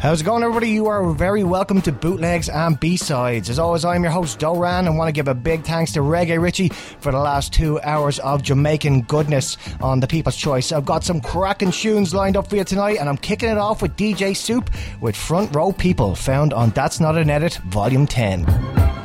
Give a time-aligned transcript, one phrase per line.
[0.00, 0.70] How's it going, everybody?
[0.70, 3.50] You are very welcome to Bootlegs and B-Sides.
[3.50, 6.40] As always, I'm your host, Doran, and want to give a big thanks to Reggae
[6.40, 10.70] Richie for the last two hours of Jamaican goodness on the People's Choice.
[10.70, 13.82] I've got some cracking tunes lined up for you tonight, and I'm kicking it off
[13.82, 14.70] with DJ Soup
[15.00, 18.97] with Front Row People, found on That's Not an Edit, Volume 10.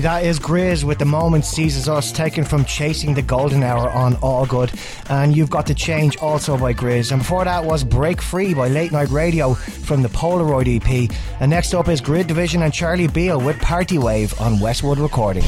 [0.00, 4.16] That is GRiZ with The Moment Seizes Us, taken from Chasing the Golden Hour on
[4.16, 4.72] All Good.
[5.08, 7.12] And You've Got to Change, also by GRiZ.
[7.12, 11.10] And before that was Break Free by Late Night Radio from the Polaroid EP.
[11.40, 15.44] And next up is Grid Division and Charlie Beale with Party Wave on Westwood Recording.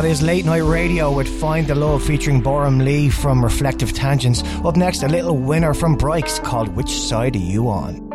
[0.00, 4.42] That is Late Night Radio with Find the Love featuring Boram Lee from Reflective Tangents.
[4.64, 8.09] Up next, a little winner from Brikes called Which Side Are You On?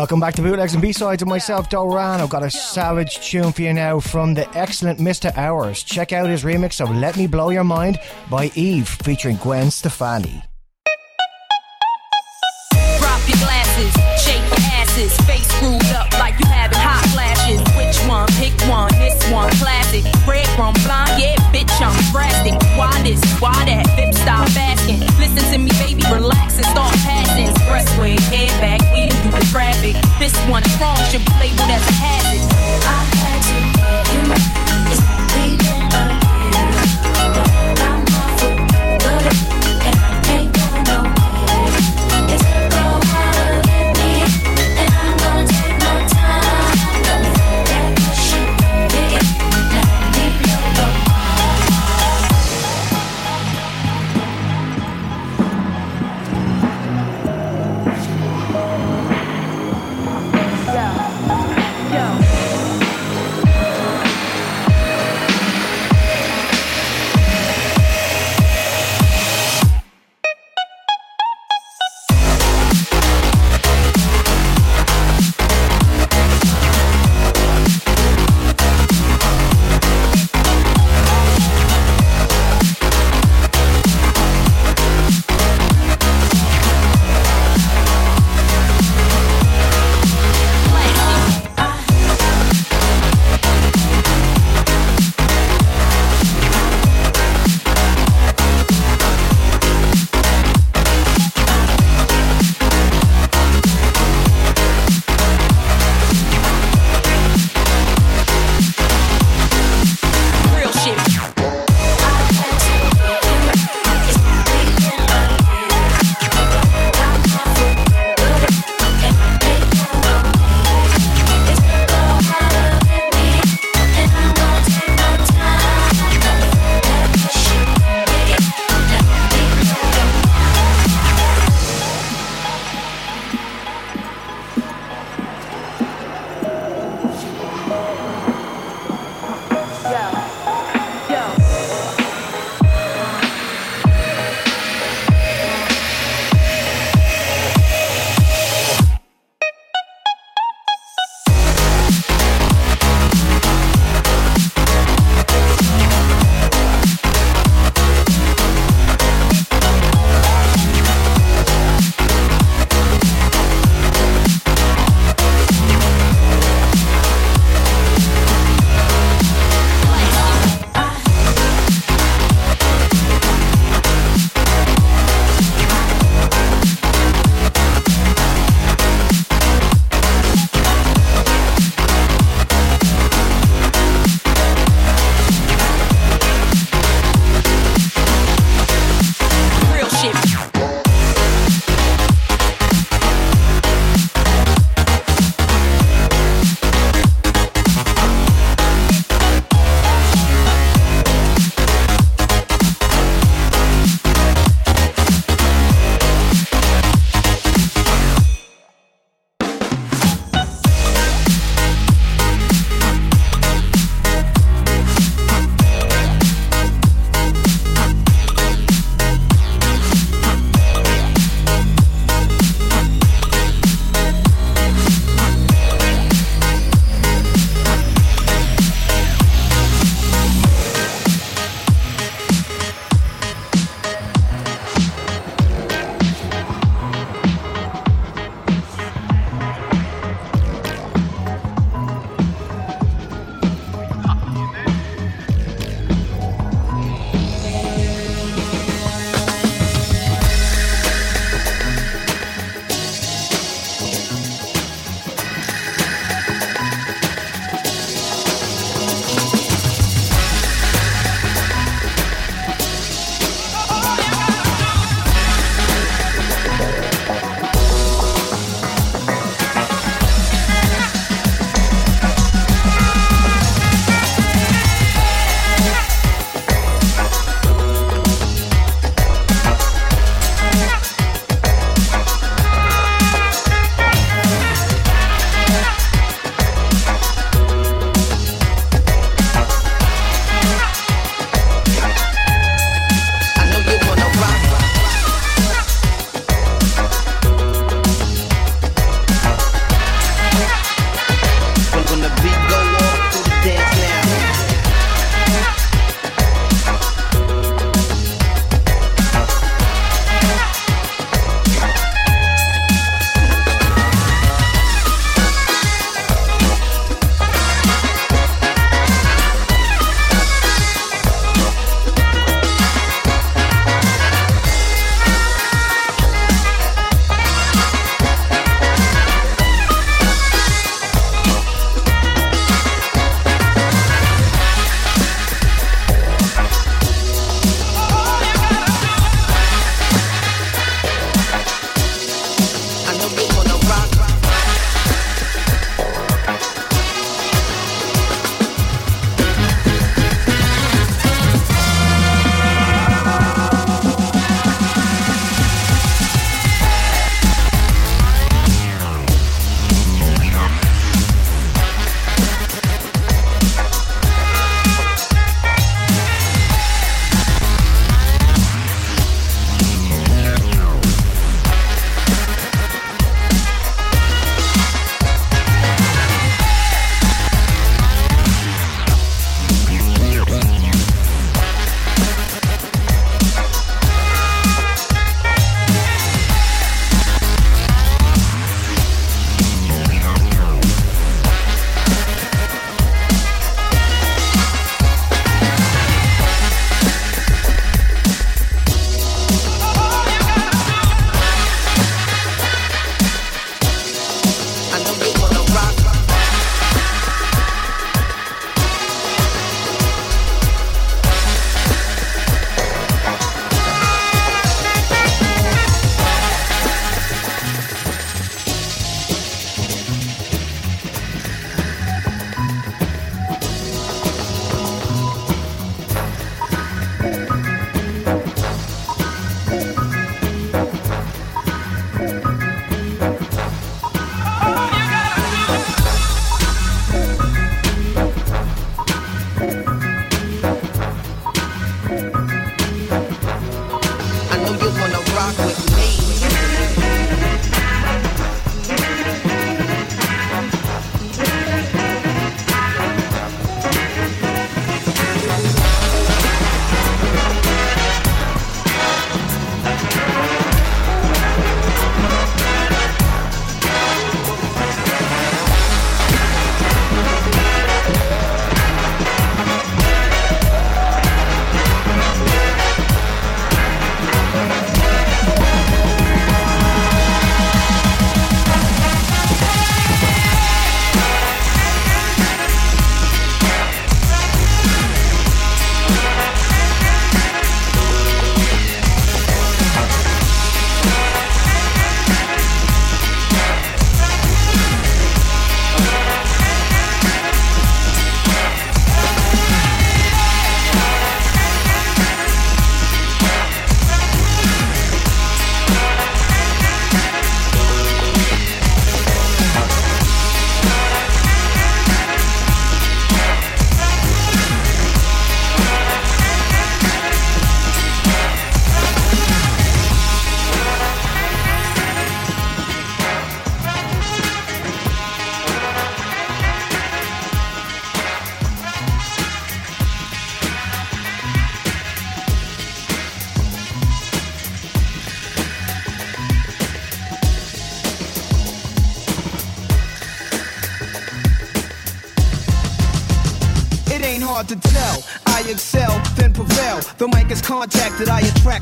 [0.00, 2.22] Welcome back to Bootlegs and B-Sides of myself, Doran.
[2.22, 5.36] I've got a savage tune for you now from the excellent Mr.
[5.36, 5.82] Hours.
[5.82, 7.98] Check out his remix of Let Me Blow Your Mind
[8.30, 10.42] by Eve featuring Gwen Stefani.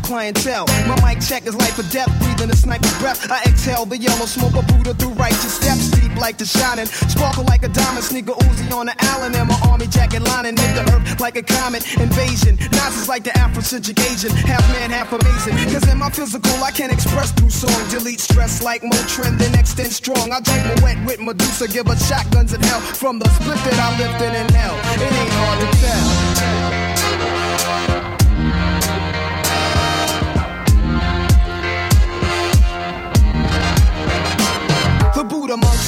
[0.09, 0.64] Clientele.
[0.88, 3.30] My mic check is life or death, breathing a sniper's breath.
[3.30, 6.86] I exhale the yellow smoke of Buddha through righteous steps, deep like the shining.
[6.86, 10.72] Sparkle like a diamond, sneaker Uzi on the island, and my army jacket lining hit
[10.80, 12.56] the earth like a comet invasion.
[12.72, 15.52] Nas is like the Afrocentric Asian, half man, half amazing.
[15.68, 17.76] Cause in my physical, I can express through song.
[17.90, 20.32] Delete stress like Motrin, then extend strong.
[20.32, 22.80] I drink my wet with Medusa, give us shotguns in hell.
[22.80, 26.88] From the split that I lifted in hell, it ain't hard to tell.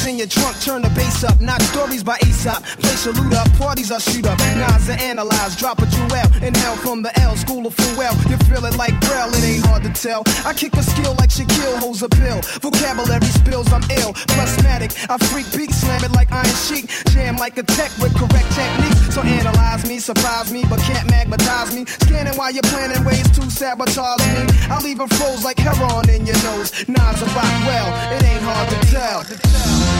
[0.08, 1.40] In your trunk, turn the bass up.
[1.40, 2.64] Not stories by Aesop.
[2.80, 4.38] Place your loot up, parties I shoot up.
[4.56, 6.26] Nas are analyze, drop a jewel.
[6.42, 8.16] Inhale from the L, school of full well.
[8.28, 10.22] You feel it like Braille, it ain't hard to tell.
[10.44, 12.40] I kick a skill like Shaquille holds a pill.
[12.64, 14.14] Vocabulary spills, I'm ill.
[14.34, 16.88] Plasmatic, I freak beat, slam it like Iron Sheik.
[17.12, 18.98] Jam like a tech with correct technique.
[19.12, 21.84] So analyze me, surprise me, but can't magnetize me.
[21.86, 24.48] Scanning while you're planning ways to sabotage me.
[24.72, 26.72] I leave a froze like heroin in your nose.
[26.88, 29.99] Nas a rock well, it ain't hard to tell.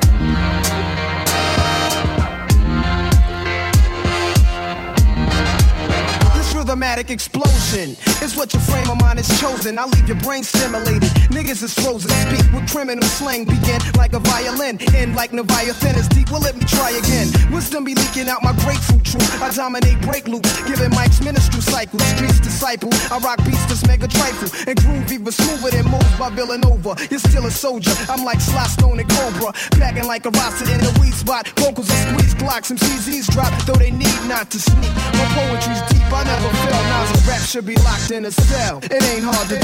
[6.61, 9.79] Rhythmatic explosion is what your frame of mind is chosen.
[9.79, 11.09] I leave your brain stimulated.
[11.33, 12.11] Niggas is frozen.
[12.29, 13.45] Speak with criminal slang.
[13.45, 14.77] Begin like a violin.
[14.93, 16.29] End like Leviathan is deep.
[16.29, 17.33] Well, let me try again.
[17.51, 19.41] Wisdom be leaking out my grapefruit truth.
[19.41, 20.53] I dominate break loops.
[20.69, 21.99] Giving Mike's ministry cycle.
[21.99, 22.93] Streets disciple.
[23.09, 24.49] I rock beats that's mega trifle.
[24.69, 26.95] And groove even smoother than moves by Villanova.
[27.09, 27.91] You're still a soldier.
[28.07, 29.51] I'm like Sly Stallone and Cobra.
[29.81, 31.49] Packing like a roster in the weed spot.
[31.57, 32.65] Vocals are squeeze glocks.
[32.65, 33.49] Some CZs drop.
[33.65, 34.93] Though they need not to sneak.
[35.17, 36.05] My poetry's deep.
[36.13, 36.85] I never felt.
[36.85, 38.79] Nas rap should be locked in a cell.
[38.83, 39.59] It ain't hard to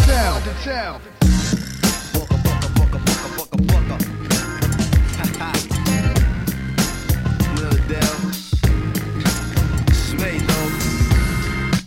[0.64, 1.02] tell.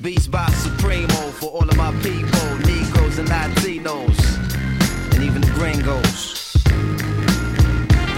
[0.03, 4.19] Beats by Supremo for all of my people, Negroes and Latinos,
[5.13, 6.55] and even the gringos.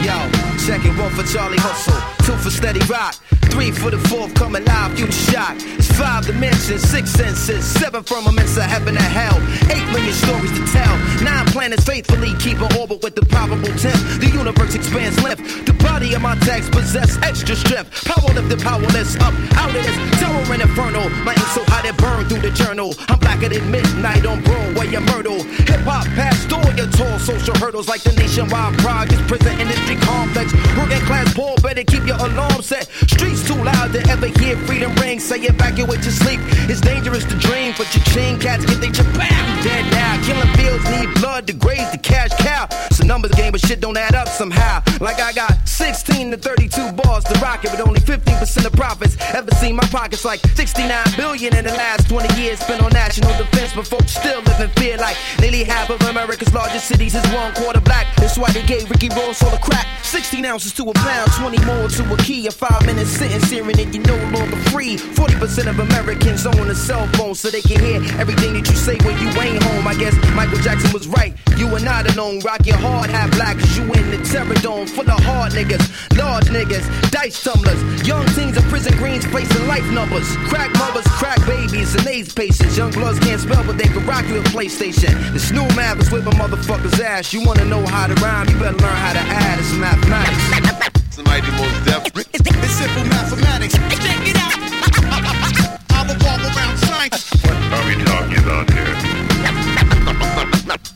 [0.00, 0.14] Yo,
[0.58, 3.16] second one for Charlie Hustle, two for Steady Rock,
[3.53, 5.55] three for the fourth coming live, you shock.
[5.76, 9.36] It's five dimensions, six senses, seven firmaments of heaven and hell,
[9.70, 14.20] eight million stories to tell, nine planets faithfully keep an orbit with the probable tenth.
[14.20, 18.04] The universe expands the body of my text possess extra strength.
[18.04, 21.08] Power lift the powerless up out of this terror and inferno.
[21.24, 22.94] My ink so hot it burned through the journal.
[23.08, 25.42] I'm blacker than midnight on Broadway and Myrtle.
[25.42, 30.52] Hip hop passed all your tall social hurdles like the nationwide projects, prison industry complex.
[30.76, 32.88] Working class poor, better keep your alarm set.
[33.10, 35.20] Streets too loud to ever hear freedom ring.
[35.20, 36.40] Say evacuate your sleep.
[36.70, 40.20] It's dangerous to dream, but your chain cats get they bam dead now.
[40.24, 42.66] Killing fields need blood to graze the cash cow.
[42.86, 44.82] It's a numbers game, but shit don't add up somehow.
[45.00, 49.16] Like I got 16 to 32 bars to rock it, but only 15% of profits.
[49.32, 53.30] Ever seen my pockets like 69 billion in the last 20 years spent on national
[53.38, 57.24] defense, but folks still live in fear like nearly half of America's largest cities is
[57.32, 58.06] one quarter black.
[58.16, 59.86] That's why they gave Ricky Ross all the crack.
[60.02, 62.46] 16 ounces to a pound, 20 more to a key.
[62.46, 64.96] A five minute sentence hearing it, you're no longer free.
[64.96, 68.98] 40% of Americans own a cell phone so they can hear everything that you say
[69.06, 69.88] when you ain't home.
[69.88, 71.34] I guess Michael Jackson was right.
[71.56, 72.40] You are not alone.
[72.40, 76.18] Rock your hard hat black, cause you in the terror dome for the hard niggas,
[76.18, 80.36] large niggas, dice tumblers, young teens in prison greens facing life numbers.
[80.48, 82.76] Crack mothers, crack babies, and AIDS patients.
[82.76, 85.12] Young bloods can't spell, but they can rock you a PlayStation.
[85.32, 87.32] This new math is whip a motherfucker's ass.
[87.32, 89.58] You wanna know how to rhyme, you better learn how to add.
[89.58, 90.92] It's mathematics.
[91.10, 92.02] Somebody Mos Def.
[92.34, 93.74] It's simple mathematics.
[93.74, 94.52] Check it out.
[95.90, 97.30] I revolve around science.
[97.44, 98.94] What are we talking about here?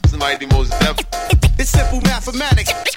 [0.09, 0.97] Somebody Mos Def.
[1.59, 2.96] It's simple mathematics.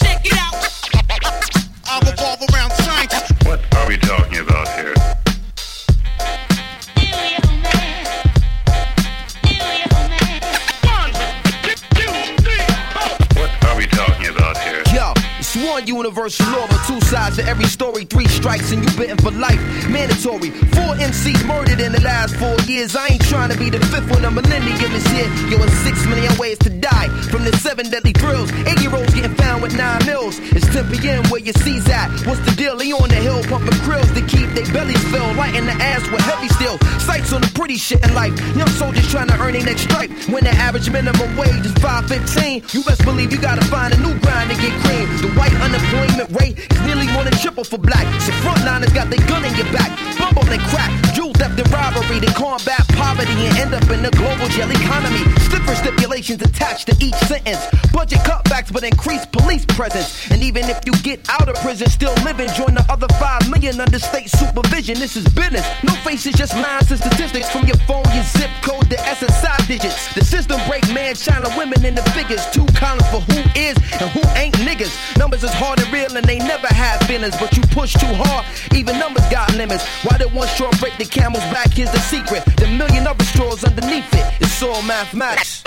[15.80, 18.04] One universal law, but two sides to every story.
[18.06, 19.60] Three strikes and you bitten for life.
[19.90, 20.52] Mandatory.
[20.76, 22.96] Four MCs murdered in the last four years.
[22.96, 24.26] I ain't trying to be the fifth one.
[24.26, 25.30] A millennium is here.
[25.48, 27.08] Yo, it's six million ways to die.
[27.32, 28.52] From the seven deadly thrills.
[28.68, 30.40] Eight year olds getting found with nine mils.
[30.52, 31.24] It's 10 p.m.
[31.30, 32.10] where your C's at.
[32.28, 32.76] What's the deal?
[32.76, 35.36] They on the hill pumping krills to keep their bellies filled.
[35.38, 36.78] Lighting the ass with heavy steel.
[37.00, 38.36] Sights on the pretty shit in life.
[38.56, 40.12] Young soldiers trying to earn their next stripe.
[40.28, 44.18] When the average minimum wage is 515, you best believe you gotta find a new
[44.20, 45.08] grind to get cream.
[45.24, 48.06] The white unemployment rate is nearly more than triple for black.
[48.22, 49.94] So frontliners got their gun in your back.
[50.18, 54.12] Bumble and crack, jewel theft and robbery to combat poverty and end up in the
[54.12, 55.24] global jail economy.
[55.46, 57.62] Stiffer stipulations attached to each sentence.
[57.94, 60.30] Budget cutbacks but increased police presence.
[60.32, 63.80] And even if you get out of prison, still living, join the other 5 million
[63.80, 65.00] under state supervision.
[65.00, 65.66] This is business.
[65.84, 70.14] No faces, just lines and statistics from your phone, your zip code, the SSI digits.
[70.14, 72.46] The system break man, China women in the figures.
[72.52, 74.94] Two columns for who is and who ain't niggas.
[75.18, 78.46] Numbers is hard and real and they never have feelings, but you push too hard.
[78.74, 79.84] Even numbers got limits.
[80.06, 81.70] Why did one straw break the camel's back?
[81.72, 82.44] Here's the secret.
[82.56, 84.26] The million other straws underneath it.
[84.40, 85.62] It's all mathematics.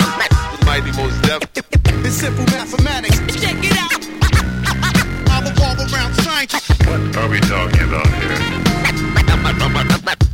[0.65, 1.43] Mighty Mos Def.
[2.05, 3.19] It's simple mathematics.
[3.41, 3.93] Check it out.
[5.29, 6.55] I revolve around science.
[6.89, 8.41] What are we talking about here?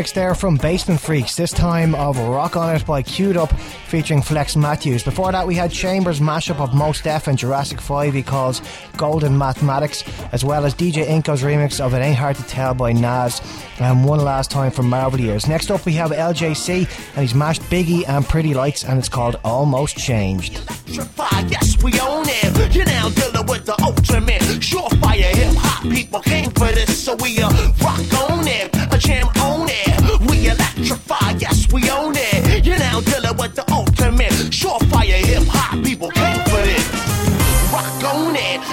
[0.00, 3.52] remix there from Basement Freaks, this time of Rock On It by Queued Up
[3.88, 5.02] featuring Flex Matthews.
[5.02, 8.62] Before that, we had Chambers' mashup of Mos Def and Jurassic 5 he calls
[8.96, 12.92] Golden Mathematics, as well as DJ Inko's remix of It Ain't Hard to Tell by
[12.92, 13.42] Nas,
[13.78, 15.46] and one last time from Marvel Years.
[15.46, 19.38] Next up, we have LJC, and he's mashed Biggie and Pretty Lights, and it's called
[19.44, 20.54] Almost Changed.
[20.86, 22.74] electrify, yes, we own it.
[22.74, 24.40] You're now dealing with the ultimate.
[24.60, 27.50] Surefire hip hop people came for this, so we uh,
[27.82, 28.29] rock on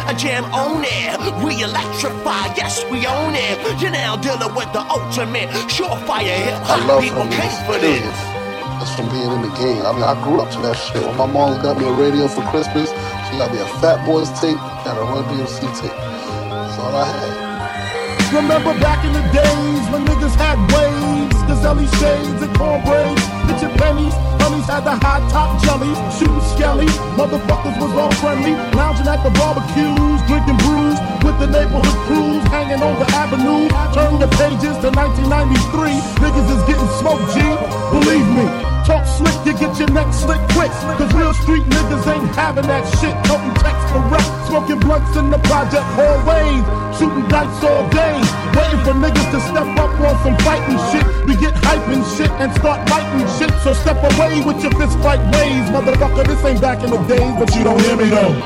[0.07, 1.17] a jam on it.
[1.43, 3.57] We electrify, yes, we own it.
[3.81, 5.49] You're now dealing with the ultimate.
[5.67, 8.17] Surefire hip I hop people her came for this.
[8.79, 9.81] That's from being in the game.
[9.81, 11.01] I mean, I grew up to that shit.
[11.01, 12.89] When my mom got me a radio for Christmas,
[13.27, 15.91] she got me a Fat Boys tape and a Run DMC tape.
[15.91, 17.47] That's all I had.
[18.33, 23.26] Remember back in the days when niggas had waves, Gazelle shades and cornbraids,
[23.81, 26.85] pennies, honeys had the high top jellies, shooting skelly,
[27.17, 32.81] motherfuckers was all friendly, lounging at the barbecues, drinking brews, with the neighborhood crews, hanging
[32.81, 33.65] on the avenue,
[33.97, 37.41] turn the pages to 1993, niggas is getting smoked, G,
[37.89, 38.66] believe me.
[38.88, 40.71] Talk slick, you get your neck slick quick.
[40.95, 43.11] Cause real street niggas ain't having that shit.
[43.27, 46.63] Toting text for rap, smoking blunts in the project hallways.
[46.95, 48.15] Shooting dice all day.
[48.55, 51.03] Waiting for niggas to step up on some fighting shit.
[51.27, 53.51] We get hype and shit and start writing shit.
[53.59, 55.67] So step away with your fist fight ways.
[55.67, 58.39] Motherfucker, this ain't back in the days, but you don't hear me though.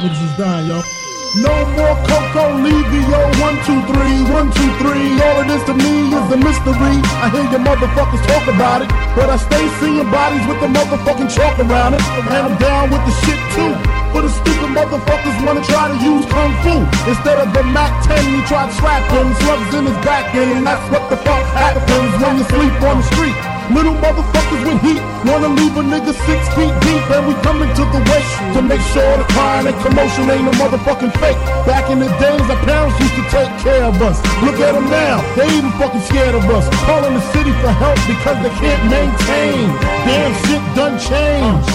[0.00, 1.03] Niggas is dying, yo.
[1.34, 5.18] No more Coco Levio, one, two, three, one, two, three.
[5.18, 6.94] All of this to me is a mystery.
[7.18, 11.34] I hear your motherfuckers talk about it, but I stay seeing bodies with the motherfucking
[11.34, 12.02] chalk around it.
[12.30, 13.74] And I'm down with the shit too.
[14.14, 16.74] For the stupid motherfuckers wanna try to use kung fu
[17.10, 18.14] instead of the Mac 10.
[18.30, 22.14] You try to slap him, slugs in his back and that's what the fuck happens
[22.22, 23.53] when you sleep on the street.
[23.72, 27.84] Little motherfuckers with heat wanna leave a nigga six feet deep, and we coming to
[27.88, 31.40] the wake to make sure the crying and commotion ain't a motherfucking fake.
[31.64, 34.20] Back in the days, our parents used to take care of us.
[34.44, 36.68] Look at them now, they even fucking scared of us.
[36.84, 39.72] Calling the city for help because they can't maintain.
[40.04, 41.68] Damn shit done changed.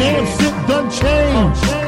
[0.00, 1.83] Damn shit done changed.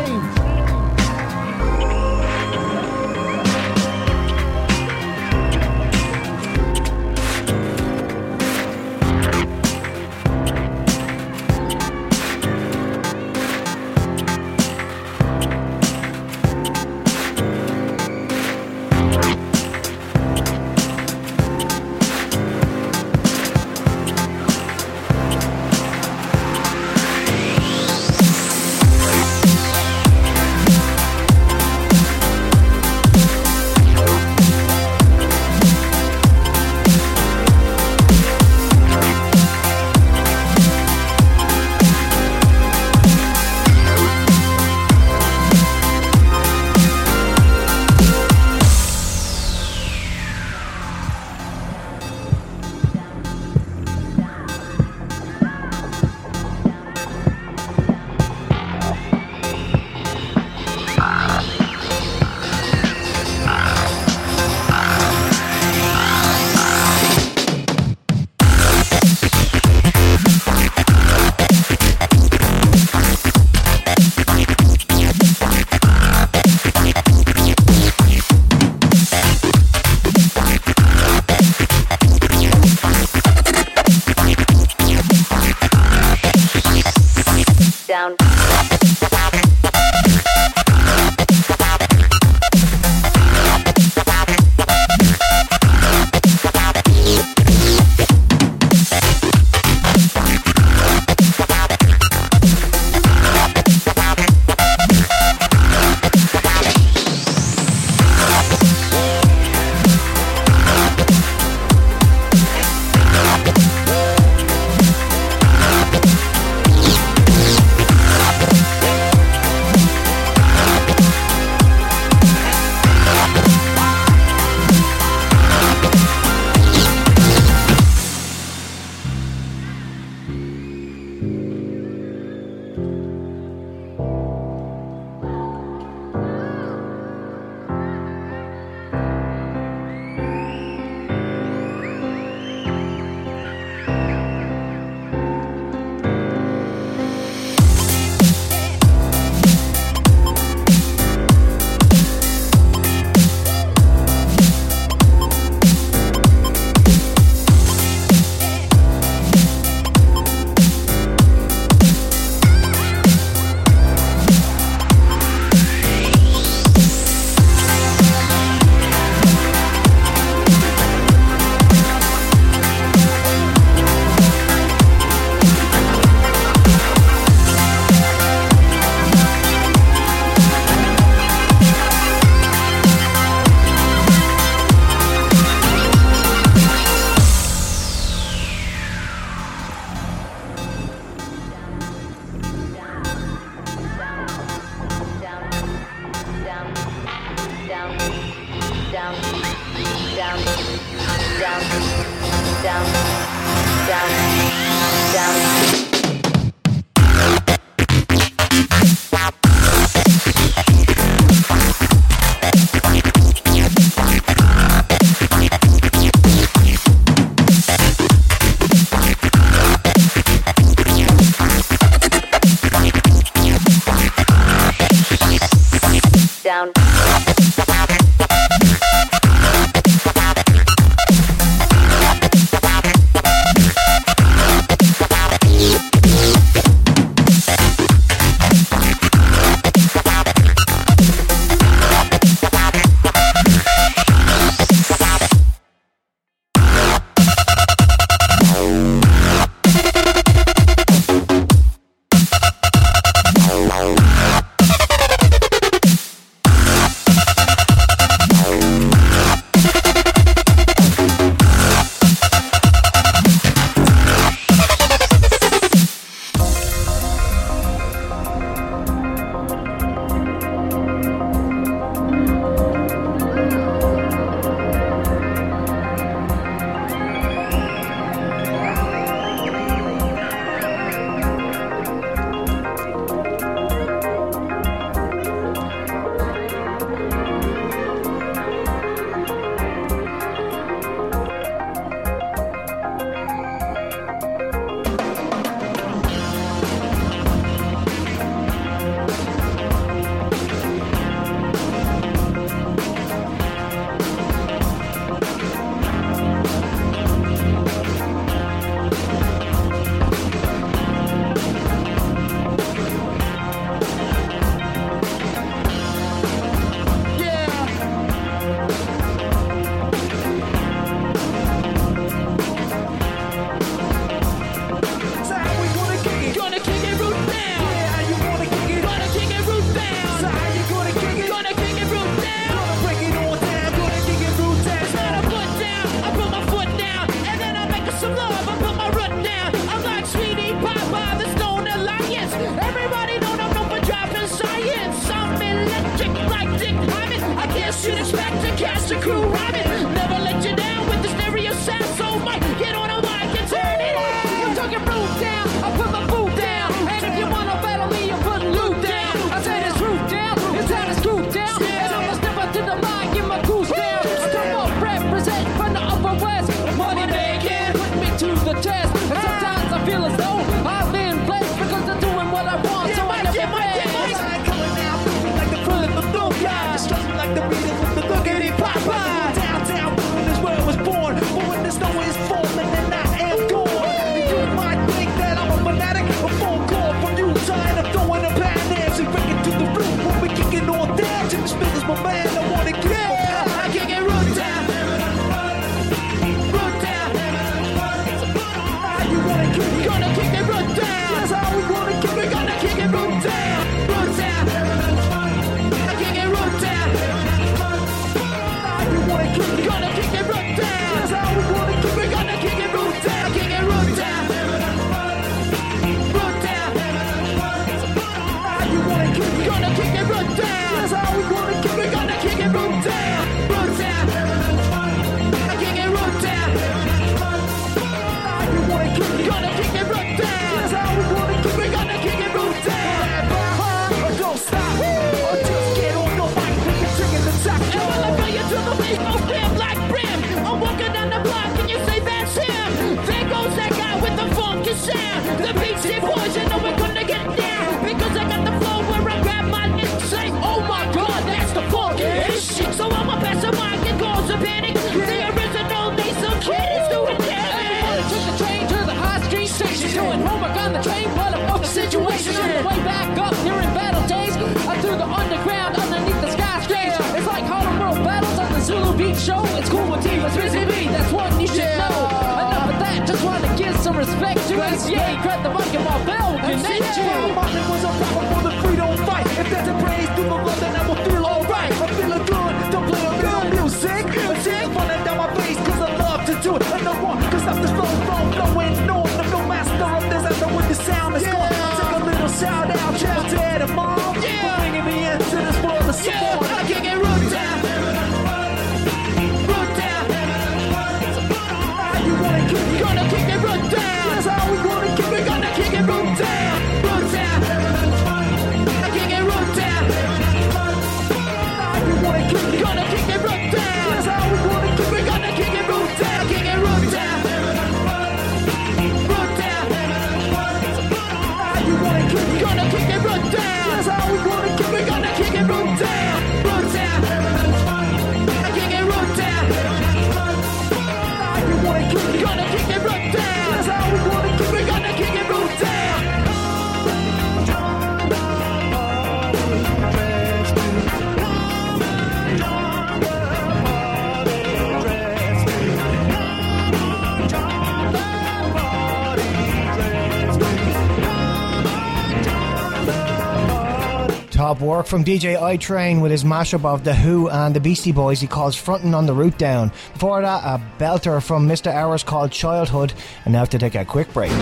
[554.67, 558.21] work from DJ I Train with his mashup of The Who and the Beastie Boys
[558.21, 559.71] he calls Frontin' on the Route Down.
[559.93, 561.73] Before that, a belter from Mr.
[561.73, 562.93] Hours called Childhood,
[563.25, 564.33] and now to take a quick break.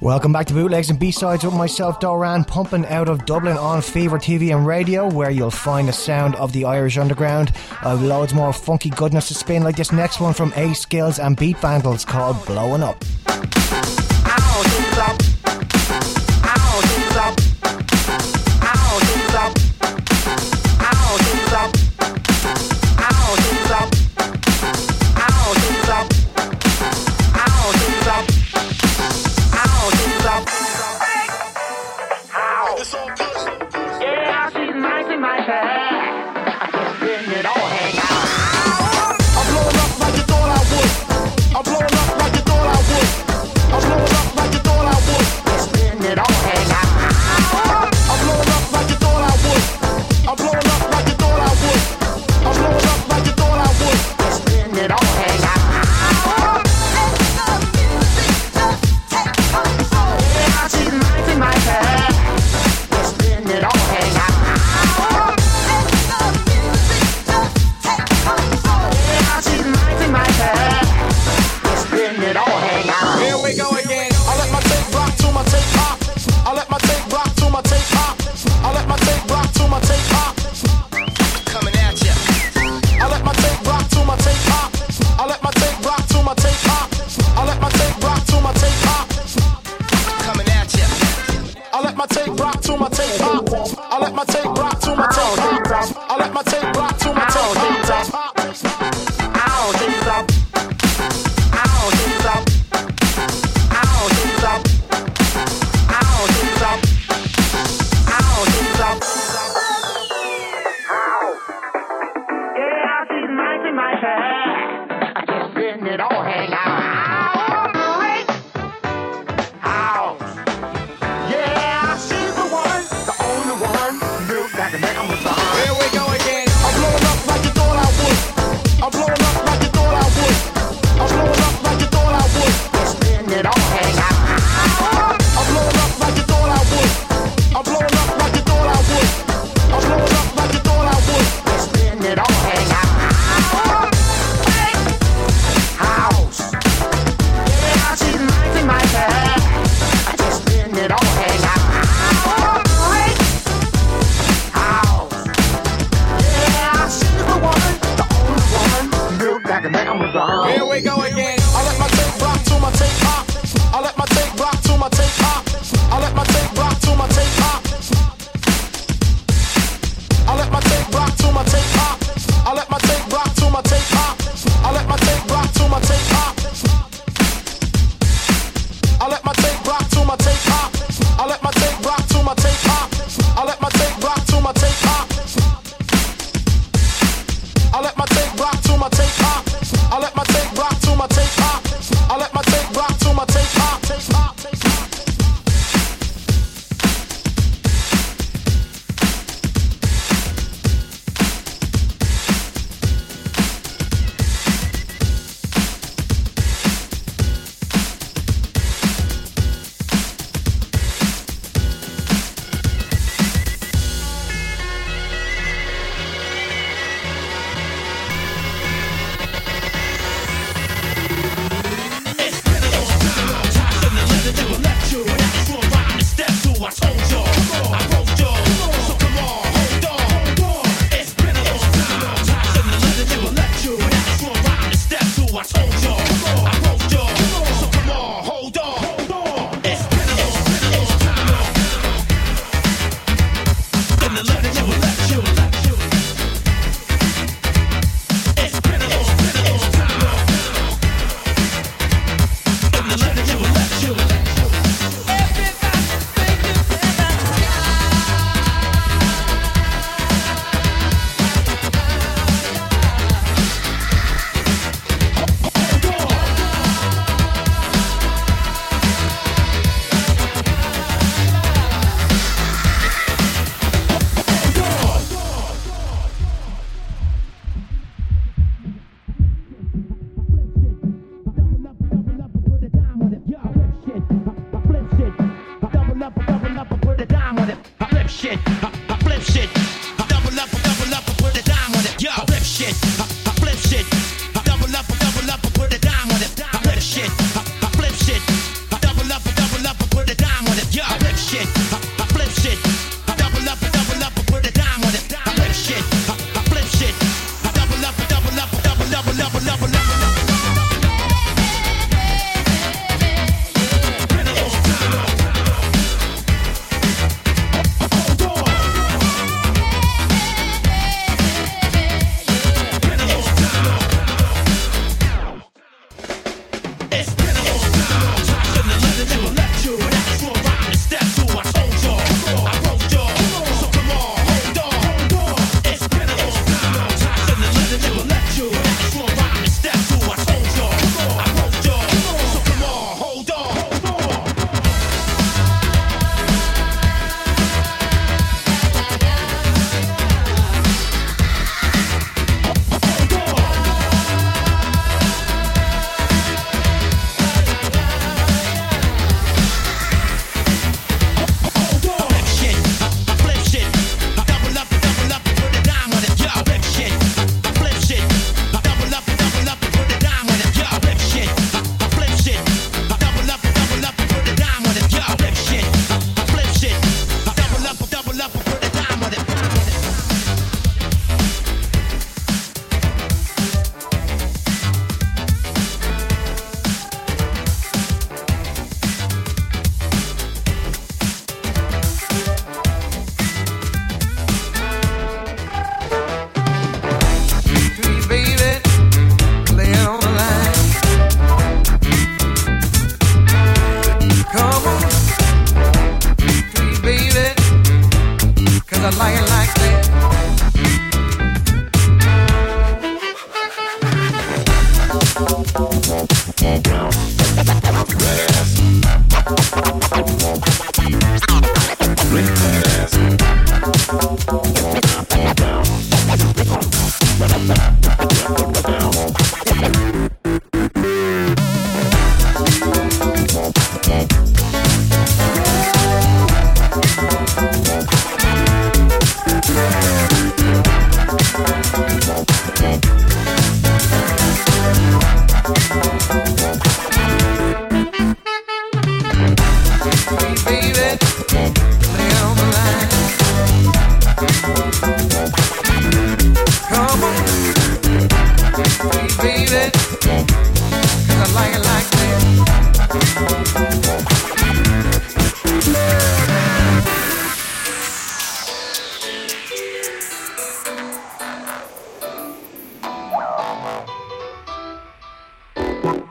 [0.00, 4.18] Welcome back to Bootlegs and B-Sides with myself, Doran, pumping out of Dublin on Fever
[4.18, 7.50] TV and radio, where you'll find the sound of the Irish underground.
[7.82, 11.58] I've loads more funky goodness to spin, like this next one from A-Skillz and Beat
[11.58, 13.04] Vandals called Blowing Up.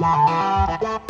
[0.06, 1.05] Thank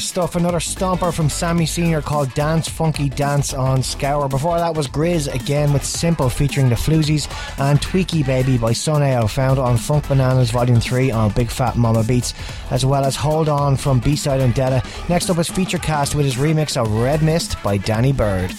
[0.00, 0.36] of stuff.
[0.36, 2.00] Another stomper from Sammy Sr.
[2.00, 4.28] called Dance Funky Dance on Scour.
[4.28, 7.28] Before that was GRiZ again with Simple featuring the Floozies
[7.58, 11.76] and Tweaky Baby by Son AO found on Funk Bananas Volume 3 on Big Fat
[11.76, 12.34] Mama Beats,
[12.70, 14.82] as well as Hold On from B Side and Detta.
[15.08, 18.54] Next up is Featurecast with his remix of Red Mist by Danny Bird.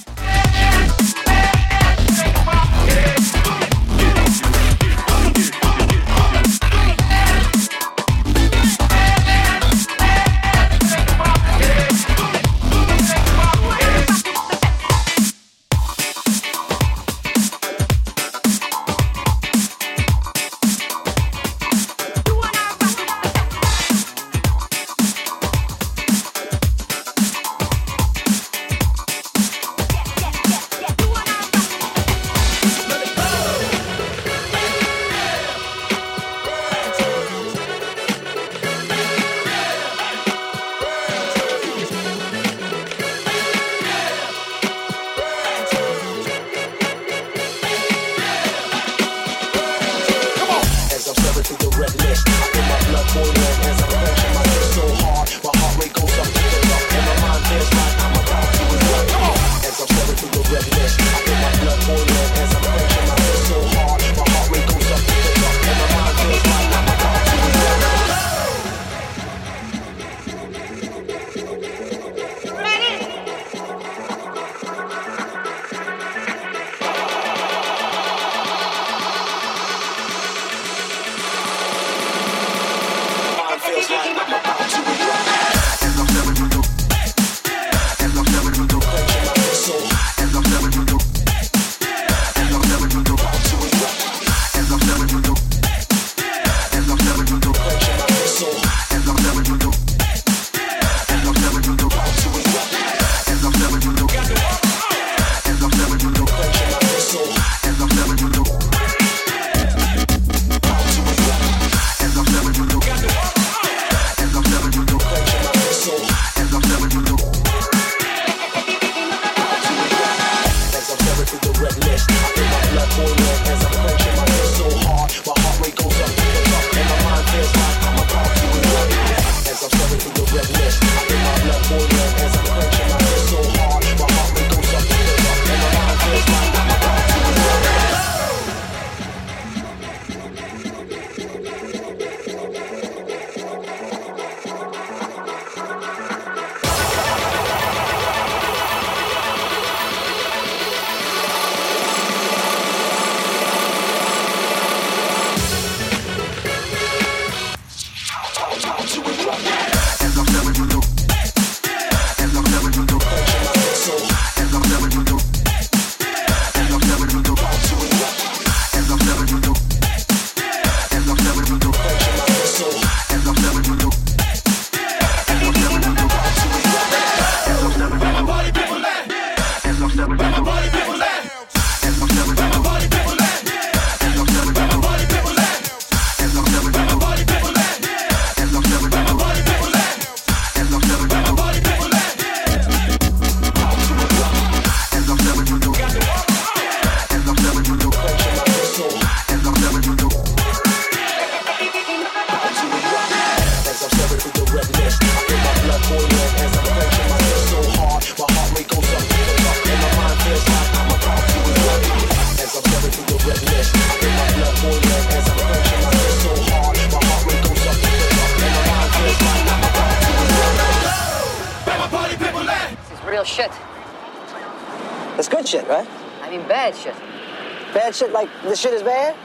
[228.52, 229.16] This shit is bad?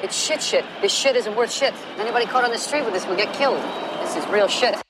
[0.00, 0.64] It's shit shit.
[0.80, 1.74] This shit isn't worth shit.
[1.98, 3.60] Anybody caught on the street with this will get killed.
[4.00, 4.83] This is real shit.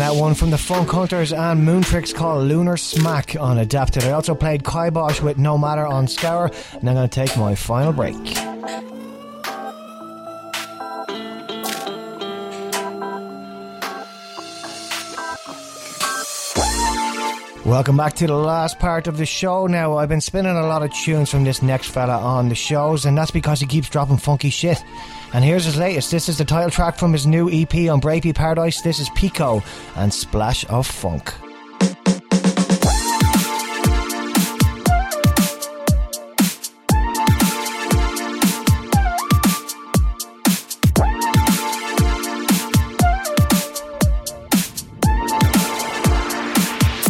[0.00, 4.04] That one from the Funk Hunters and Moontrix called Lunar Smack on Adapted.
[4.04, 7.54] I also played Kibosh with No Matter on Scour, and I'm going to take my
[7.54, 8.16] final break.
[17.66, 19.66] Welcome back to the last part of the show.
[19.66, 23.04] Now, I've been spinning a lot of tunes from this next fella on the shows,
[23.04, 24.82] and that's because he keeps dropping funky shit.
[25.32, 26.10] And here's his latest.
[26.10, 28.80] This is the title track from his new EP on Breaky Paradise.
[28.80, 29.62] This is Pico
[29.94, 31.32] and Splash of Funk.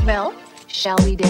[0.05, 0.35] Well,
[0.67, 1.30] shall we dance?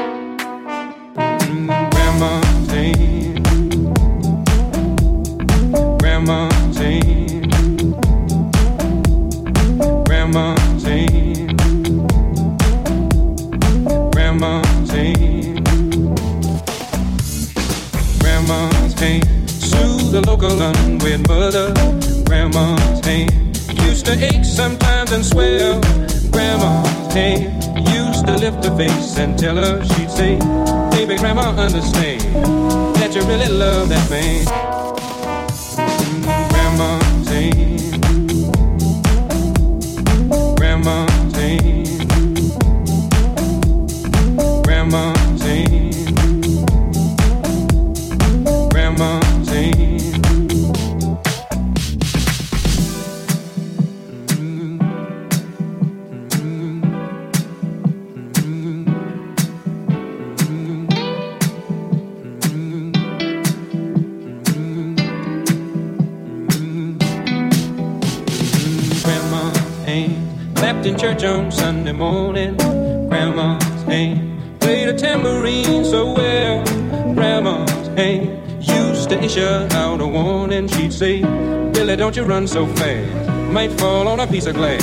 [82.31, 83.51] run so fast.
[83.51, 84.81] Might fall on a piece of glass.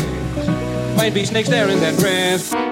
[0.99, 2.68] Might be snakes there in that grass.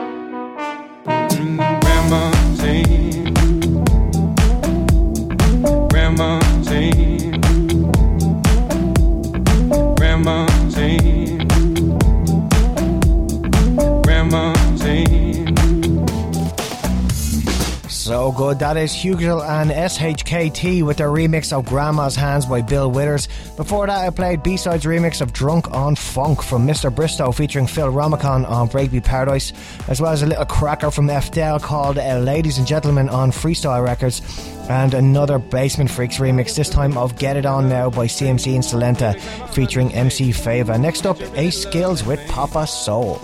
[18.46, 18.58] good.
[18.60, 23.28] That is Hugel and SHKT with their remix of Grandma's Hands by Bill Withers.
[23.56, 26.94] Before that, I played B-Side's remix of Drunk on Funk from Mr.
[26.94, 29.52] Bristow featuring Phil Ramacon on Breakbeat Paradise,
[29.88, 33.84] as well as a little cracker from FDL called uh, Ladies and Gentlemen on Freestyle
[33.84, 34.22] Records,
[34.68, 38.62] and another Basement Freaks remix, this time of Get It On Now by CMC and
[38.62, 39.18] Salenta
[39.50, 40.78] featuring MC Fava.
[40.78, 43.16] Next up, A-Skillz with Papa Soul.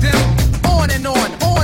[0.00, 1.63] them on and on, on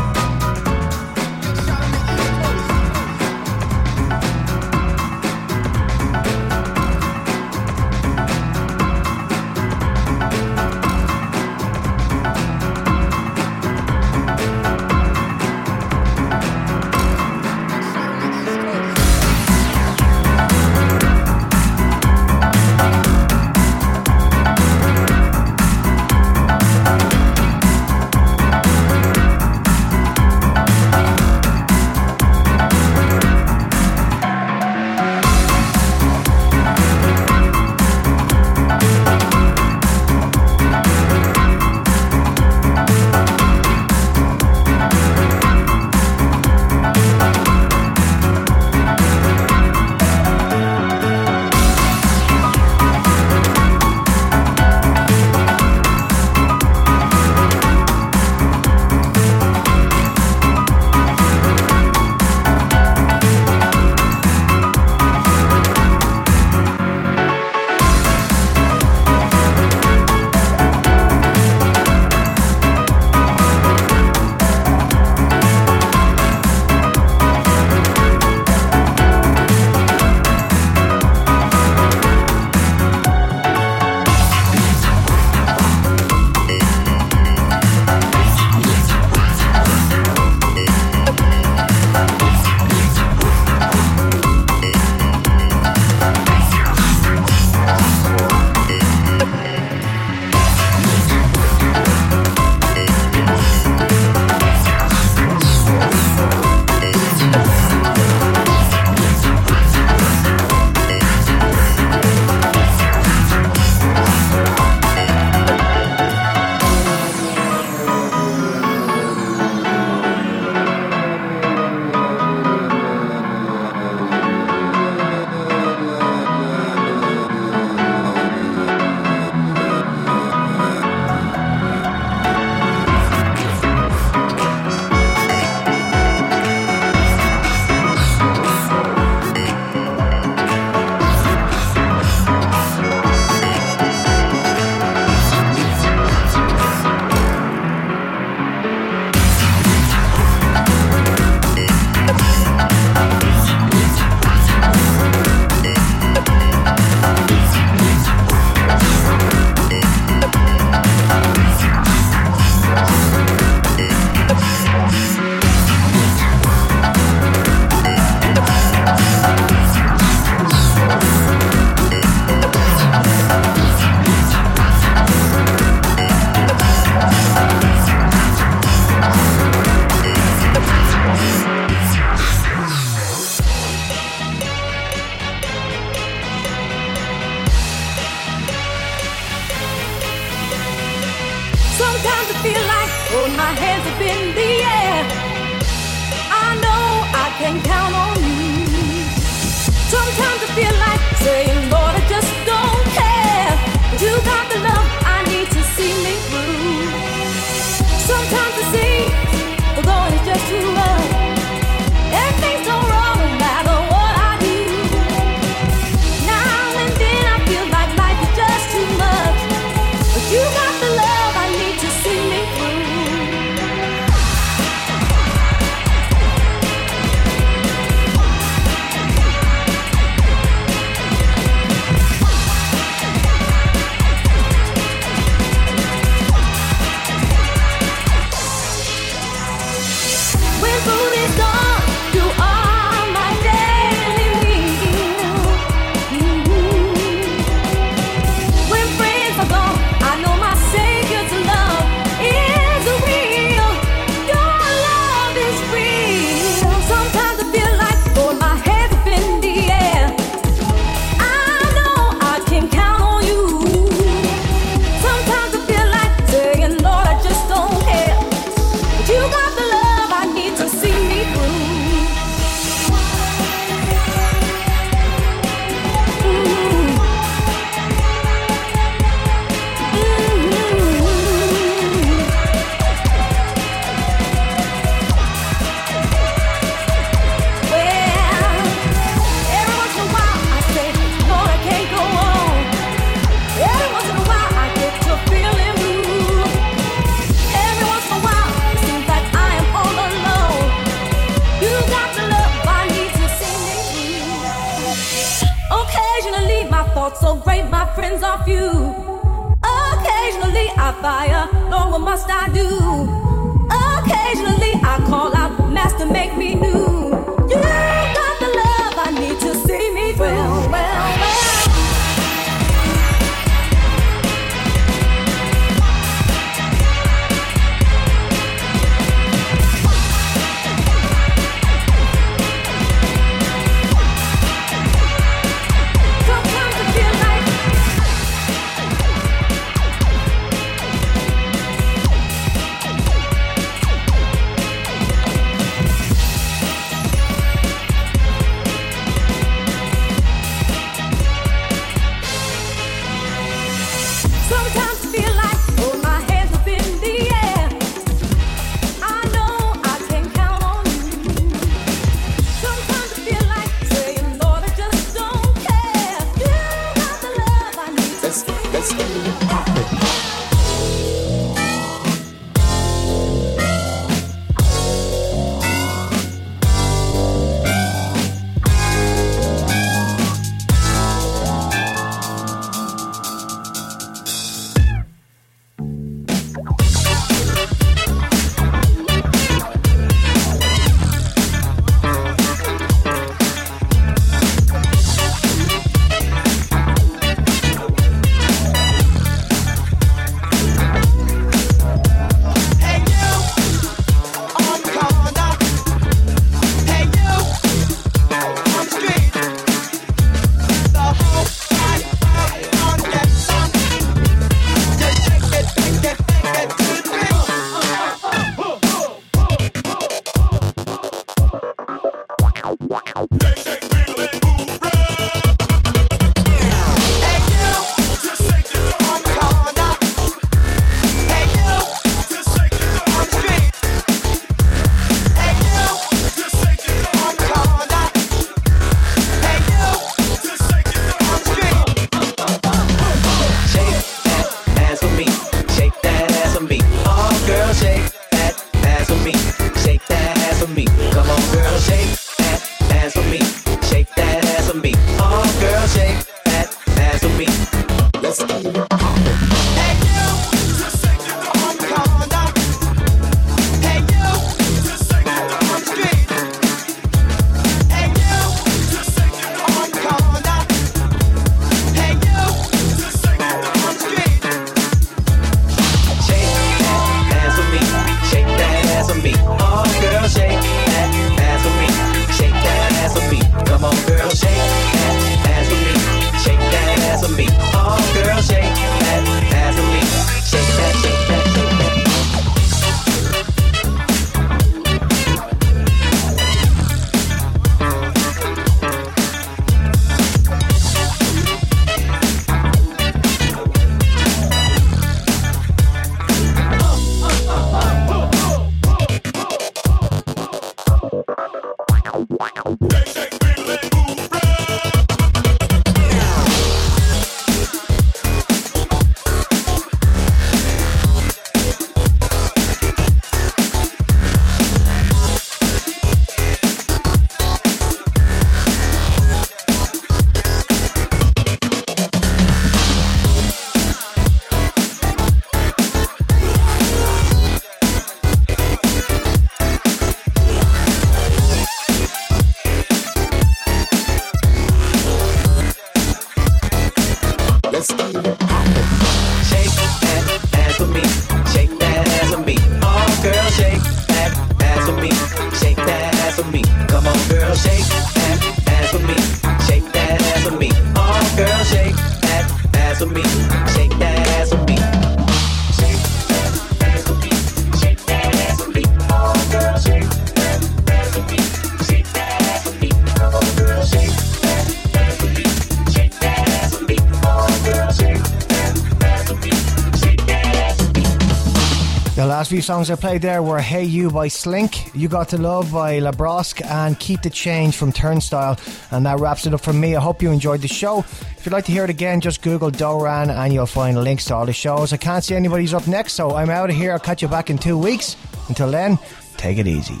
[582.54, 585.98] few songs I played there were Hey You by Slink, You Got to Love by
[585.98, 588.56] Labrosk, and Keep the Change from Turnstile.
[588.92, 589.96] And that wraps it up for me.
[589.96, 591.00] I hope you enjoyed the show.
[591.00, 594.36] If you'd like to hear it again, just Google Doran and you'll find links to
[594.36, 594.92] all the shows.
[594.92, 596.92] I can't see anybody's up next, so I'm out of here.
[596.92, 598.14] I'll catch you back in two weeks.
[598.48, 599.00] Until then,
[599.36, 600.00] take it easy.